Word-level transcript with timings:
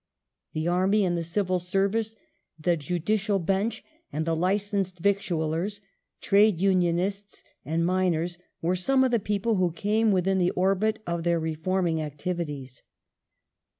The 0.53 0.67
Army 0.67 1.05
and 1.05 1.15
the 1.15 1.23
Civil 1.23 1.59
Serviette, 1.59 2.15
the 2.59 2.75
Judicial 2.75 3.37
Bench 3.37 3.83
and 4.11 4.25
the 4.25 4.35
licensed 4.35 4.99
victuallei's, 4.99 5.79
trade 6.21 6.59
unionists 6.59 7.43
apjcl 7.67 7.81
miners, 7.83 8.39
were 8.63 8.75
some 8.75 9.03
of 9.03 9.11
the 9.11 9.19
people 9.19 9.57
who 9.57 9.71
came 9.71 10.11
within 10.11 10.39
the 10.39 10.49
orbit 10.57 11.03
of 11.05 11.21
thei^* 11.21 11.39
reforming 11.39 12.01
activities. 12.01 12.81